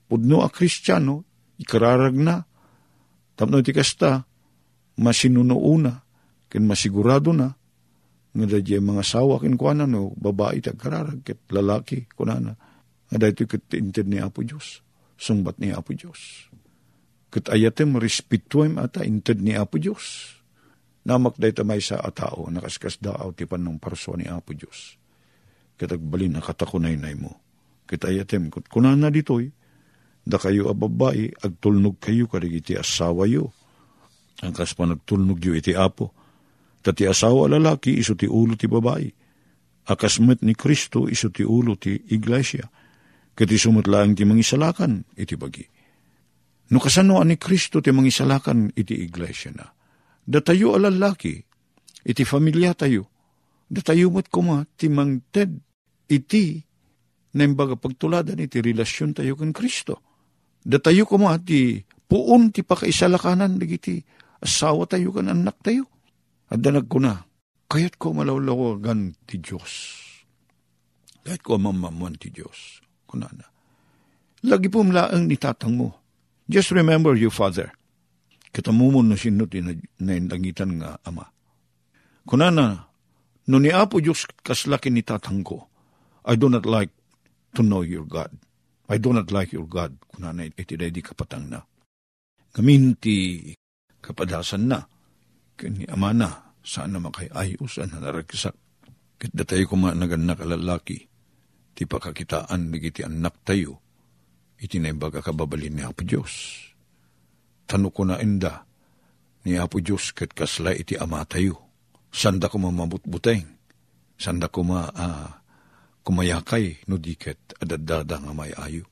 pudno 0.06 0.46
a 0.46 0.50
kristyano, 0.54 1.26
ikararag 1.58 2.14
na, 2.14 2.38
tapno 3.34 3.66
ti 3.66 3.74
kasta, 3.74 4.22
masinunuuna, 5.02 6.06
ken 6.54 6.70
masigurado 6.70 7.34
na, 7.34 7.50
nga 8.34 8.46
dadya 8.50 8.82
mga 8.82 9.04
sawa 9.06 9.38
kin 9.38 9.54
kuana 9.54 9.86
no, 9.86 10.18
babae 10.18 10.58
ti 10.58 10.74
kararag, 10.74 11.22
ket 11.22 11.46
lalaki 11.54 12.10
kunana, 12.18 12.58
nga 13.10 13.18
dahito 13.22 13.46
ket 13.46 13.70
inted 13.78 14.10
ni 14.10 14.18
Apo 14.18 14.42
Diyos, 14.42 14.82
sungbat 15.22 15.62
ni 15.62 15.70
Apo 15.70 15.94
Diyos. 15.94 16.50
Ket 17.30 17.54
ayatem 17.54 18.02
respetuem 18.02 18.82
ata 18.82 19.06
inted 19.06 19.42
ni 19.42 19.54
Apo 19.54 19.78
Diyos. 19.78 20.34
Namak 21.06 21.38
day 21.38 21.54
tamay 21.54 21.84
sa 21.84 22.02
atao, 22.02 22.50
nakaskas 22.50 22.98
daaw 22.98 23.36
ti 23.38 23.46
panong 23.46 23.78
parso 23.78 24.18
ni 24.18 24.26
Apo 24.26 24.58
Diyos. 24.58 24.98
Ket 25.78 25.94
agbalin 25.94 26.34
na 26.34 26.42
katakunay 26.42 26.98
mo. 27.14 27.38
Ket 27.86 28.10
ayatem, 28.10 28.50
kut 28.50 28.66
kunana 28.66 29.14
ditoy, 29.14 29.54
da 30.26 30.42
kayo 30.42 30.72
a 30.72 30.74
babae, 30.74 31.36
agtulnog 31.38 32.02
kayo 32.02 32.26
kadig 32.32 32.66
iti 32.66 32.74
asawa 32.74 33.30
yo. 33.30 33.52
Ang 34.42 34.56
kas 34.56 34.74
pa 34.74 34.90
nagtulnog 34.90 35.38
yo 35.44 35.54
iti 35.54 35.78
apo, 35.78 36.16
Tati 36.84 37.08
asawa 37.08 37.48
lalaki 37.48 37.96
iso 37.96 38.20
ti 38.20 38.28
ulo 38.28 38.60
ti 38.60 38.68
babae. 38.68 39.08
Akasmet 39.88 40.44
ni 40.44 40.52
Kristo 40.52 41.08
iso 41.08 41.32
ti 41.32 41.48
ulo 41.48 41.80
ti 41.80 41.96
iglesia. 42.12 42.68
Kati 43.32 43.56
sumatlaang 43.56 44.20
ti 44.20 44.28
mangisalakan 44.28 45.16
iti 45.16 45.40
bagi. 45.40 45.64
No 46.76 46.84
kasano 46.84 47.24
ni 47.24 47.40
Kristo 47.40 47.80
ti 47.80 47.96
mangisalakan 47.96 48.76
iti 48.76 49.00
iglesia 49.00 49.56
na. 49.56 49.72
Datayo 50.24 50.76
a 50.76 50.80
lalaki, 50.88 51.40
iti 52.04 52.24
familia 52.28 52.76
tayo. 52.76 53.08
Datayo 53.72 54.12
mat 54.12 54.28
kuma 54.28 54.68
ti 54.76 54.92
mangted 54.92 55.56
iti 56.12 56.60
na 57.34 57.48
imbaga 57.48 57.80
pagtuladan 57.80 58.44
iti 58.44 58.60
relasyon 58.60 59.16
tayo 59.16 59.40
kan 59.40 59.56
Kristo. 59.56 60.04
Datayo 60.64 61.08
kuma 61.08 61.40
ti 61.40 61.80
puon 62.08 62.52
ti 62.52 62.64
pakaisalakanan 62.64 63.56
digiti 63.56 64.04
asawa 64.44 64.84
tayo 64.84 65.16
kan 65.16 65.32
anak 65.32 65.64
tayo. 65.64 65.93
At 66.54 66.62
danag 66.62 66.86
ko 66.86 67.02
na, 67.02 67.18
kayat 67.66 67.98
ko 67.98 68.14
malawlawagan 68.14 69.18
ti 69.26 69.42
Diyos. 69.42 69.98
Kahit 71.26 71.42
ko 71.42 71.58
mamamuan 71.58 72.14
ti 72.14 72.30
Diyos. 72.30 72.86
Kunana. 73.10 73.50
Lagi 74.46 74.70
po 74.70 74.86
mlaang 74.86 75.26
ni 75.26 75.34
tatang 75.42 75.74
mo. 75.74 75.98
Just 76.46 76.70
remember 76.70 77.18
you, 77.18 77.34
Father. 77.34 77.74
Kitamumon 78.54 79.10
na 79.10 79.18
sinuti 79.18 79.66
na, 79.66 79.74
na 80.06 80.14
indangitan 80.14 80.78
nga 80.78 81.02
ama. 81.02 81.26
Kunana, 82.30 82.86
no 83.50 83.56
ni 83.58 83.74
Apo 83.74 83.98
Diyos 83.98 84.30
kaslaki 84.46 84.94
ni 84.94 85.02
tatang 85.02 85.42
ko, 85.42 85.66
I 86.22 86.38
do 86.38 86.54
not 86.54 86.70
like 86.70 86.94
to 87.58 87.66
know 87.66 87.82
your 87.82 88.06
God. 88.06 88.30
I 88.86 89.02
do 89.02 89.10
not 89.10 89.34
like 89.34 89.58
your 89.58 89.66
God. 89.66 89.98
Kunana, 90.06 90.46
iti 90.46 90.78
di 90.78 91.02
kapatang 91.02 91.50
na. 91.50 91.66
Kaminti 92.54 93.50
kapadasan 94.04 94.70
na 94.70 94.86
kani 95.56 95.88
amana 95.88 96.43
saan 96.64 96.96
na 96.96 97.04
makayayos 97.04 97.84
ang 97.84 98.00
naragsak. 98.00 98.56
Kit 99.20 99.36
datay 99.36 99.68
ko 99.68 99.76
managan 99.76 100.24
na 100.24 100.34
kalalaki, 100.34 101.12
ti 101.76 101.84
pakakitaan 101.84 102.72
digiti 102.72 103.04
anak 103.04 103.44
tayo, 103.44 103.84
iti 104.60 104.80
na 104.80 104.90
imbaga 104.90 105.20
kababalin 105.20 105.76
ni 105.76 105.84
Apo 105.84 106.08
Diyos. 106.08 106.64
Tano 107.68 107.92
ko 107.92 108.08
na 108.08 108.20
inda, 108.24 108.64
ni 109.44 109.60
Apo 109.60 109.84
Diyos 109.84 110.16
kat 110.16 110.32
kasla 110.32 110.72
iti 110.72 110.96
ama 110.96 111.28
tayo. 111.28 111.60
Sanda 112.14 112.48
ko 112.48 112.62
mamabutbuteng, 112.62 113.44
sanda 114.16 114.48
ko 114.48 114.64
ma 114.64 114.88
uh, 114.88 115.30
kumayakay 116.04 116.86
no 116.88 117.00
diket 117.00 117.58
adadada 117.60 118.22
nga 118.22 118.34
may 118.36 118.54
ayo. 118.56 118.88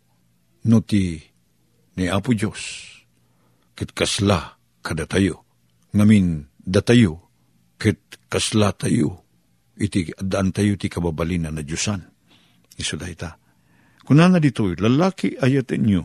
No 0.68 0.84
ti 0.84 1.22
ni 1.96 2.08
Apo 2.12 2.36
Diyos, 2.36 2.88
kit 3.76 3.96
kasla 3.96 4.60
kada 4.82 5.06
tayo, 5.06 5.46
ngamin 5.94 6.50
datayo, 6.66 7.31
ket 7.82 8.22
kasla 8.30 8.78
tayo, 8.78 9.26
iti 9.74 10.14
daan 10.22 10.54
tayo 10.54 10.78
ti 10.78 10.86
kababalina 10.86 11.50
na 11.50 11.66
Diyosan. 11.66 12.06
Iso 12.78 12.94
dahita. 12.94 13.42
Kunana 14.06 14.38
dito, 14.38 14.70
lalaki 14.70 15.42
ayatin 15.42 15.82
nyo, 15.90 16.04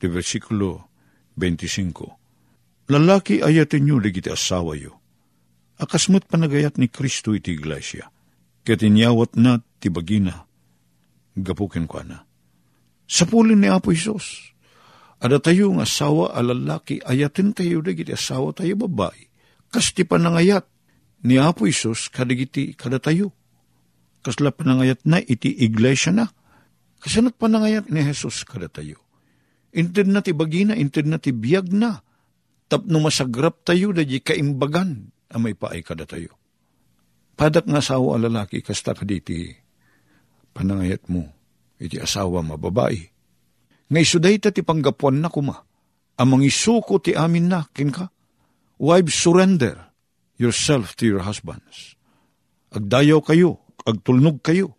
di 0.00 0.08
versikulo 0.08 0.88
25. 1.36 2.88
Lalaki 2.88 3.44
ayatin 3.44 3.84
nyo, 3.84 4.00
ligiti 4.00 4.32
asawa 4.32 4.72
yo. 4.80 4.96
Akasmat 5.76 6.24
panagayat 6.24 6.80
ni 6.80 6.88
Kristo 6.88 7.36
iti 7.36 7.52
iglesia. 7.52 8.08
Ket 8.64 8.80
inyawat 8.80 9.36
na 9.36 9.60
ti 9.76 9.92
bagina. 9.92 10.48
Gapukin 11.36 11.84
ko 11.84 12.00
na. 12.04 12.24
Sa 13.08 13.24
pulin 13.28 13.60
ni 13.60 13.68
Apo 13.68 13.92
Isos, 13.92 14.52
ada 15.20 15.40
tayo 15.40 15.72
ng 15.72 15.84
asawa 15.84 16.32
a 16.32 16.40
lalaki, 16.40 17.00
ayatin 17.04 17.52
tayo 17.52 17.84
digiti 17.84 18.12
asawa 18.12 18.56
tayo 18.56 18.72
babae 18.76 19.30
Kas 19.70 19.94
ti 19.94 20.02
panangayat 20.02 20.66
ni 21.24 21.36
Apo 21.36 21.68
Isus 21.68 22.08
kadigiti 22.08 22.72
kada 22.76 23.00
tayo. 23.00 23.32
Kasla 24.20 24.52
panangayat 24.52 25.04
na 25.08 25.16
iti 25.20 25.48
iglesia 25.48 26.12
na. 26.12 26.28
Kasanat 27.00 27.40
panangayat 27.40 27.88
ni 27.88 28.04
Jesus 28.04 28.44
kada 28.44 28.68
tayo. 28.68 29.00
Inted 29.72 30.12
na 30.12 30.20
ti 30.20 30.36
bagina, 30.36 30.76
inted 30.76 31.08
na 31.08 31.16
ti 31.16 31.32
biyag 31.32 31.72
na. 31.72 32.04
Tapno 32.68 33.00
masagrap 33.00 33.64
tayo 33.64 33.96
da 33.96 34.04
di 34.04 34.20
kaimbagan 34.20 35.08
amay 35.32 35.56
paay 35.56 35.80
kada 35.80 36.04
tayo. 36.04 36.36
Padak 37.34 37.64
nga 37.64 37.80
asawa 37.80 38.20
lalaki 38.20 38.60
kasta 38.60 38.92
kaditi 38.92 39.56
panangayat 40.52 41.08
mo 41.08 41.24
iti 41.80 41.96
asawa 41.96 42.44
mababae. 42.44 43.00
Ngay 43.90 44.06
suday 44.06 44.36
ta 44.36 44.52
ti 44.52 44.60
panggapuan 44.60 45.18
na 45.24 45.32
kuma. 45.32 45.56
Amang 46.20 46.44
isuko 46.44 47.00
ti 47.00 47.16
amin 47.16 47.48
na 47.48 47.64
kinka 47.72 48.12
Wives, 48.80 49.12
surrender 49.12 49.89
yourself 50.40 50.96
to 50.96 51.04
your 51.04 51.20
husbands. 51.20 52.00
Agdayaw 52.72 53.20
kayo, 53.20 53.60
agtulnog 53.84 54.40
kayo. 54.40 54.72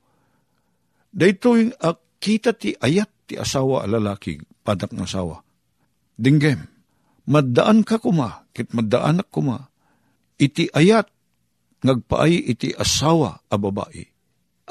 Dahito 1.14 1.54
yung 1.54 1.78
uh, 1.78 1.94
kita 2.18 2.58
ti 2.58 2.74
ayat 2.74 3.30
ti 3.30 3.38
asawa 3.38 3.86
lalaki, 3.86 4.42
padak 4.66 4.90
ng 4.90 5.06
asawa. 5.06 5.46
Dinggem, 6.18 6.66
maddaan 7.30 7.86
ka 7.86 8.02
kuma, 8.02 8.50
kit 8.56 8.74
maddaanak 8.74 9.30
kuma, 9.30 9.70
iti 10.42 10.66
ayat, 10.74 11.06
ngagpaay 11.86 12.50
iti 12.50 12.74
asawa 12.74 13.46
a 13.46 13.56
babae. 13.60 14.06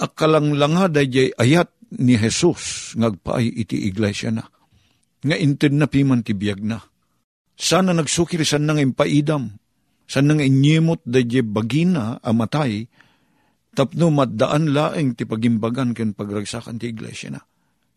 Akalanglanga 0.01 0.91
dayjay 0.91 1.37
ayat 1.37 1.71
ni 2.01 2.17
Jesus, 2.17 2.97
ngagpaay 2.97 3.47
iti 3.47 3.87
iglesia 3.87 4.33
na. 4.33 4.49
Nga 5.21 5.37
inted 5.37 5.77
na 5.77 5.85
piman 5.85 6.25
ti 6.25 6.33
biyag 6.33 6.65
na. 6.65 6.81
Sana 7.61 7.93
nagsukir 7.93 8.41
san 8.49 8.65
nang 8.65 8.81
impaidam, 8.81 9.60
san 10.11 10.27
nang 10.27 10.43
inyimot 10.43 11.07
dayjay 11.07 11.47
bagina 11.47 12.19
amatay, 12.27 12.91
tapno 13.79 14.11
maddaan 14.11 14.75
laeng 14.75 15.15
ti 15.15 15.23
pagimbagan 15.23 15.95
ken 15.95 16.19
pagragsakan 16.19 16.83
ti 16.83 16.91
iglesia 16.91 17.31
na. 17.31 17.41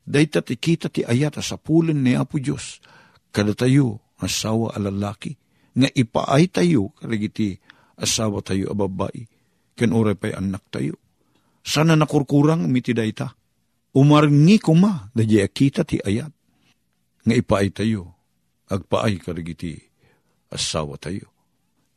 Dayta 0.05 0.45
ti 0.45 0.61
kita 0.61 0.93
ti 0.93 1.01
ayat 1.01 1.41
sa 1.41 1.57
pulen 1.57 2.05
ni 2.05 2.13
Apo 2.13 2.37
Diyos, 2.37 2.77
kada 3.33 3.57
tayo 3.57 4.13
asawa 4.21 4.77
alalaki, 4.77 5.33
nga 5.73 5.89
ipaay 5.89 6.53
tayo 6.53 6.93
karigiti 6.93 7.57
asawa 7.97 8.45
tayo 8.45 8.69
a 8.69 8.75
babae, 8.77 9.25
ken 9.73 9.89
oray 9.89 10.13
pa'y 10.13 10.37
anak 10.37 10.69
tayo. 10.69 11.01
Sana 11.65 11.97
nakurkurang 11.97 12.69
miti 12.69 12.93
dayta. 12.93 13.33
Umarngi 13.93 14.57
kuma, 14.61 15.09
dadya 15.17 15.49
kita 15.49 15.81
ti 15.87 15.97
ayat, 15.97 16.29
nga 17.25 17.33
ipaay 17.33 17.73
tayo, 17.73 18.13
agpaay 18.69 19.17
karigiti 19.17 19.81
asawa 20.53 21.01
tayo. 21.01 21.32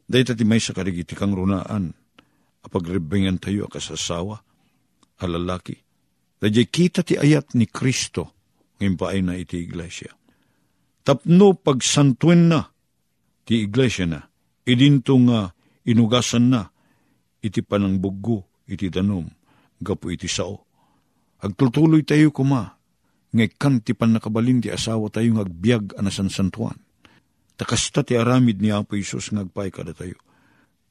Dayta 0.07 0.39
ti 0.39 0.47
may 0.47 0.63
sa 0.63 0.71
karigiti 0.71 1.19
kang 1.19 1.35
runaan, 1.35 1.91
apagrebengan 2.63 3.43
tayo 3.43 3.67
akasasawa, 3.67 4.39
alalaki. 5.19 5.75
Dadya 6.39 6.63
kita 6.63 7.03
ti 7.03 7.19
ayat 7.19 7.59
ni 7.59 7.67
Kristo, 7.67 8.31
ngayon 8.79 8.95
paay 8.95 9.21
na 9.27 9.35
iti 9.35 9.67
iglesia. 9.67 10.15
Tapno 11.03 11.59
pagsantuin 11.59 12.47
na, 12.47 12.71
ti 13.43 13.67
iglesia 13.67 14.07
na, 14.07 14.23
idinto 14.63 15.19
nga 15.27 15.51
inugasan 15.83 16.55
na, 16.55 16.71
iti 17.43 17.67
panang 17.67 17.99
buggo, 17.99 18.63
iti 18.71 18.87
danom, 18.87 19.27
gapo 19.83 20.07
iti 20.15 20.31
sao. 20.31 20.63
Agtultuloy 21.43 22.07
tayo 22.07 22.31
kuma, 22.31 22.79
ngaykan 23.35 23.83
ti 23.83 23.91
panakabalin 23.91 24.63
ti 24.63 24.71
asawa 24.71 25.11
tayo 25.11 25.35
ngagbiag 25.35 25.99
anasan 25.99 26.31
santuan. 26.31 26.86
Takasta 27.57 28.05
ti 28.05 28.17
aramid 28.17 28.61
ni 28.61 28.69
Apo 28.69 29.01
Isus 29.01 29.33
ngagpay 29.33 29.73
kada 29.73 29.97
tayo. 29.97 30.21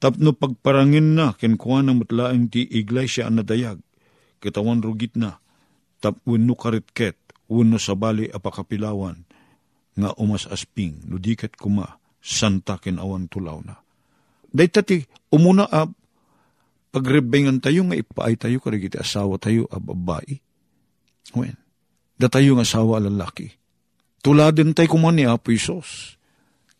Tapno 0.01 0.33
pagparangin 0.35 1.15
na, 1.15 1.37
kenkuha 1.37 1.85
na 1.85 1.93
matlaang 1.95 2.51
ti 2.51 2.65
iglesia 2.65 3.29
ang 3.29 3.39
nadayag, 3.39 3.79
kitawan 4.43 4.83
rugit 4.83 5.15
na, 5.15 5.39
tap 6.03 6.19
wenno 6.27 6.57
karitket, 6.57 7.15
wenno 7.47 7.79
sabali 7.79 8.27
apakapilawan, 8.27 9.23
nga 9.95 10.11
umas 10.19 10.49
asping, 10.51 10.99
nudikat 11.07 11.55
kuma, 11.55 12.01
santa 12.19 12.75
ken 12.81 12.99
awan 12.99 13.31
tulaw 13.31 13.63
na. 13.63 13.79
Dahil 14.51 14.71
ti, 14.83 14.97
umuna 15.31 15.63
a, 15.69 15.87
pagrebengan 16.91 17.63
tayo 17.63 17.87
nga 17.87 17.95
ipaay 17.95 18.35
tayo, 18.35 18.59
karigiti 18.59 18.99
asawa 18.99 19.39
tayo, 19.39 19.69
a 19.71 19.79
babae. 19.79 20.43
Wen, 21.37 21.55
da 22.19 22.27
tayo 22.27 22.59
nga 22.59 22.67
asawa 22.67 22.99
lalaki. 22.99 23.51
Tuladin 24.19 24.75
tayo 24.75 24.91
kuman 24.91 25.15
ni 25.15 25.23
Apo 25.23 25.55
Isos. 25.55 26.14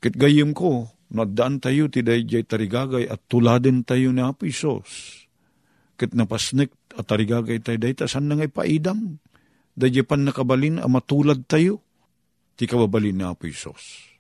Kit 0.06 0.22
gayim 0.22 0.54
ko, 0.54 0.86
nadaan 1.10 1.58
tayo 1.58 1.90
ti 1.90 2.06
dayjay 2.06 2.46
tarigagay 2.46 3.10
at 3.10 3.26
tuladin 3.26 3.82
tayo 3.82 4.14
ni 4.14 4.22
Apo 4.22 4.46
Isos. 4.46 5.26
Kit 5.98 6.14
napasnik 6.14 6.70
at 6.94 7.10
tarigagay 7.10 7.58
tayo 7.58 7.82
dayta, 7.82 8.06
saan 8.06 8.30
na 8.30 8.38
nga 8.38 8.46
ipaidam? 8.46 9.18
Dayjay 9.74 10.06
pan 10.06 10.22
nakabalin, 10.22 10.78
a 10.78 10.86
matulad 10.86 11.50
tayo. 11.50 11.82
Ti 12.54 12.70
kababalin 12.70 13.18
ni 13.18 13.26
Apo 13.26 13.50
Isos. 13.50 14.14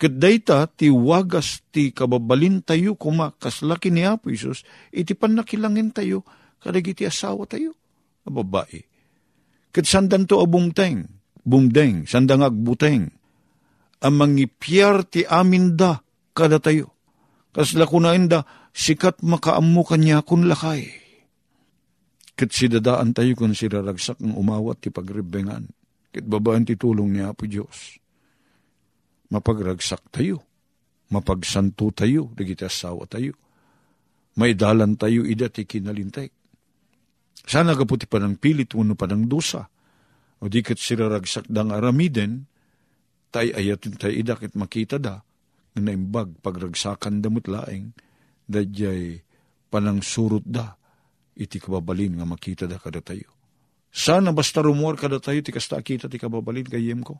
Ket 0.00 0.16
dayta 0.16 0.64
ti 0.72 0.88
wagas 0.88 1.60
ti 1.68 1.92
kababalin 1.92 2.64
tayo 2.64 2.96
kumakas 2.96 3.60
laki 3.60 3.92
ni 3.92 4.08
Apo 4.08 4.32
Isus, 4.32 4.64
iti 4.88 5.12
panakilangin 5.12 5.92
tayo, 5.92 6.24
kadagiti 6.64 7.04
asawa 7.04 7.44
tayo, 7.44 7.76
a 8.24 8.32
babae. 8.32 8.80
Ket 9.68 9.84
sandan 9.84 10.24
to 10.24 10.40
abumteng, 10.40 11.12
bumdeng, 11.44 12.08
sandang 12.08 12.40
agbuteng, 12.40 13.12
ang 14.04 14.14
mangipyar 14.20 15.08
ti 15.08 15.24
amin 15.24 15.72
da, 15.72 16.04
kada 16.36 16.60
tayo. 16.60 16.92
Kasla 17.56 17.88
kunain 17.88 18.28
da, 18.28 18.44
sikat 18.76 19.24
makaamu 19.24 19.80
kanya 19.88 20.20
kun 20.20 20.44
lakay. 20.44 20.92
Ket 22.36 22.52
sidadaan 22.52 23.16
tayo 23.16 23.32
kun 23.32 23.56
siraragsak 23.56 24.20
ng 24.20 24.36
umawat 24.36 24.84
ti 24.84 24.92
pagribengan. 24.92 25.64
Ket 26.12 26.28
babaan 26.28 26.68
ti 26.68 26.76
tulong 26.76 27.08
ni 27.08 27.24
Apo 27.24 27.48
Diyos 27.48 28.04
mapagragsak 29.34 30.14
tayo, 30.14 30.46
mapagsanto 31.10 31.90
tayo, 31.90 32.30
digiti 32.38 32.62
asawa 32.62 33.10
tayo, 33.10 33.34
may 34.38 34.54
dalan 34.54 34.94
tayo 34.94 35.26
ida 35.26 35.50
ti 35.50 35.66
kinalintay. 35.66 36.30
Sana 37.44 37.74
kaputi 37.74 38.06
pa 38.06 38.22
ng 38.22 38.38
pilit, 38.38 38.72
uno 38.78 38.94
pa 38.94 39.10
ng 39.10 39.26
dusa, 39.26 39.66
o 40.38 40.46
di 40.46 40.62
kat 40.62 40.78
siraragsak 40.78 41.50
dang 41.50 41.74
aramiden, 41.74 42.46
tay 43.34 43.50
ayatin 43.50 43.98
tayo 43.98 44.14
ida 44.14 44.38
kit 44.38 44.54
makita 44.54 45.02
da, 45.02 45.18
na 45.74 45.90
imbag 45.90 46.38
pagragsakan 46.38 47.18
damot 47.18 47.50
laeng, 47.50 47.90
dadyay 48.46 49.18
panang 49.66 49.98
surot 49.98 50.46
da, 50.46 50.78
iti 51.34 51.58
kababalin 51.58 52.22
nga 52.22 52.26
makita 52.30 52.70
da 52.70 52.78
kada 52.78 53.02
tayo. 53.02 53.26
Sana 53.90 54.30
basta 54.30 54.62
rumor 54.62 54.94
kada 54.94 55.18
tayo, 55.18 55.42
ti 55.42 55.50
kasta 55.50 55.82
kita 55.82 56.06
ti 56.06 56.22
kababalin 56.22 56.70
kayem 56.70 57.02
ko, 57.02 57.18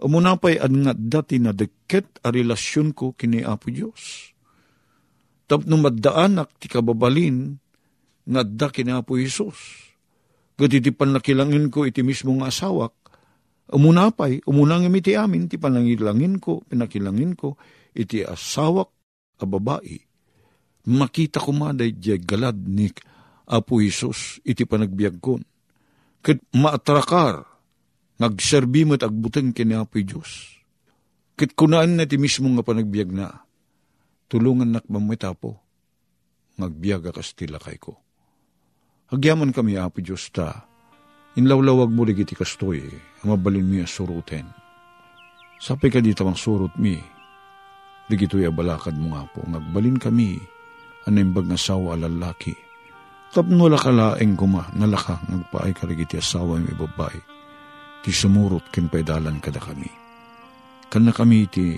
Umunapay 0.00 0.56
an 0.56 0.80
nga 0.80 0.92
dati 0.96 1.36
na 1.36 1.52
deket 1.52 2.24
a 2.24 2.32
relasyon 2.32 2.96
ko 2.96 3.12
kini 3.12 3.44
Apo 3.44 3.68
Diyos. 3.68 4.32
Tapno 5.44 5.76
maddaanak 5.76 6.56
ti 6.56 6.72
kababalin 6.72 7.60
nga 8.24 8.40
da 8.40 8.72
kini 8.72 8.96
Apo 8.96 9.20
Isus. 9.20 9.92
Gati 10.56 10.80
ti 10.80 10.88
panakilangin 10.92 11.68
ko 11.68 11.84
iti 11.84 12.00
mismo 12.00 12.32
nga 12.40 12.48
asawak. 12.48 12.96
Umunapay, 13.70 14.42
umunang 14.50 14.90
iti 14.90 15.14
amin, 15.14 15.46
ti 15.46 15.54
panangilangin 15.54 16.42
ko, 16.42 16.66
pinakilangin 16.66 17.38
ko, 17.38 17.54
iti 17.94 18.26
asawak 18.26 18.90
a 19.38 19.46
babae. 19.46 19.98
Makita 20.90 21.38
ko 21.38 21.54
maday 21.54 21.94
di 21.94 22.18
galad 22.18 22.58
ni 22.66 22.90
Apo 23.50 23.78
Isus, 23.78 24.42
iti 24.42 24.66
panagbiag 24.66 25.22
kon. 25.22 25.42
Kat 26.18 26.42
maatrakar, 26.54 27.46
ngagserbi 28.18 28.84
mo't 28.84 29.02
agbuteng 29.02 29.54
kini 29.54 29.78
Apoy 29.78 30.04
Diyos. 30.04 30.60
Kit 31.38 31.56
kunaan 31.56 31.96
na 31.96 32.04
ti 32.04 32.20
mismo 32.20 32.50
nga 32.52 32.66
panagbiag 32.66 33.10
na, 33.10 33.32
tulungan 34.28 34.76
nak 34.76 34.86
mamitapo, 34.90 35.56
ngagbiag 36.60 37.10
akas 37.10 37.32
tila 37.32 37.56
kay 37.56 37.80
ko. 37.80 37.96
Agyaman 39.10 39.50
kami, 39.50 39.78
Apo 39.80 39.98
Diyos 40.04 40.30
ta, 40.30 40.69
inlawlawag 41.38 41.90
mo 41.92 42.02
ligiti 42.02 42.34
kastoy, 42.34 42.86
mabalin 43.26 43.66
mi 43.66 43.84
suruten. 43.86 44.50
Sapi 45.60 45.92
ka 45.92 46.00
dito 46.00 46.24
ang 46.24 46.38
surut 46.38 46.72
mi, 46.80 46.96
ligito'y 48.08 48.48
abalakad 48.48 48.96
mo 48.96 49.12
nga 49.14 49.28
po, 49.28 49.44
ngagbalin 49.44 50.00
kami, 50.00 50.40
animbag 51.04 51.46
nga 51.46 51.60
sawa 51.60 52.00
lalaki. 52.00 52.56
Tapno 53.30 53.70
lakalaeng 53.70 54.34
kuma, 54.34 54.66
nalaka, 54.74 55.20
ngagpaay 55.28 55.72
ka 55.76 55.84
ligiti 55.86 56.18
asawa 56.18 56.58
mi 56.58 56.72
babae 56.74 57.40
ti 58.00 58.10
sumurot 58.10 58.72
ken 58.72 58.88
paidalan 58.88 59.38
kada 59.44 59.60
kami. 59.60 59.88
Kana 60.90 61.12
kami 61.12 61.46
ti 61.46 61.76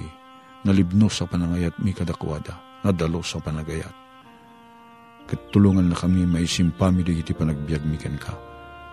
nalibno 0.65 1.11
sa 1.11 1.27
panangayat 1.27 1.77
mi 1.83 1.91
kadakwada, 1.91 2.83
nadalo 2.87 3.21
sa 3.21 3.43
panagayat. 3.43 3.93
Katulungan 5.27 5.91
na 5.91 5.97
kami 5.99 6.27
may 6.27 6.47
simpami 6.47 7.03
di 7.03 7.21
iti 7.21 7.35
panagbiag 7.35 7.83
mi 7.83 7.99
ken 7.99 8.17
ka. 8.19 8.52